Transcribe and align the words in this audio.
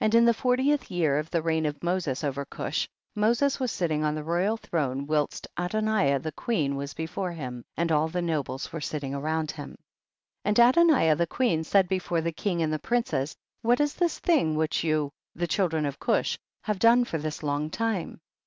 3. 0.00 0.04
And 0.06 0.14
in 0.14 0.24
the 0.26 0.34
fortieth 0.34 0.90
year 0.90 1.18
of 1.18 1.30
the 1.30 1.40
reign 1.40 1.64
of 1.64 1.82
Moses 1.82 2.22
over 2.22 2.44
Cush, 2.44 2.86
Moses 3.16 3.58
was 3.58 3.72
sitting 3.72 4.04
on 4.04 4.14
the 4.14 4.22
royal 4.22 4.58
throne 4.58 5.06
whilst 5.06 5.46
Adoniah 5.56 6.20
the 6.20 6.32
queen 6.32 6.76
was 6.76 6.92
before 6.92 7.32
him, 7.32 7.64
and 7.74 7.90
all 7.90 8.08
the 8.08 8.20
nobles 8.20 8.70
were 8.74 8.82
sitting 8.82 9.14
around 9.14 9.52
him. 9.52 9.76
4. 10.42 10.50
And 10.50 10.58
Adoniah 10.60 11.16
the 11.16 11.26
queen 11.26 11.64
said 11.64 11.88
before 11.88 12.20
the 12.20 12.30
king 12.30 12.60
and 12.60 12.74
the 12.74 12.78
princes, 12.78 13.34
what 13.62 13.80
is 13.80 13.94
this 13.94 14.18
thing 14.18 14.54
which 14.54 14.84
you, 14.84 15.10
the 15.34 15.46
children 15.48 15.86
of 15.86 15.98
Cush, 15.98 16.38
have 16.64 16.78
done 16.78 17.06
for 17.06 17.16
this 17.16 17.42
long 17.42 17.70
time 17.70 18.20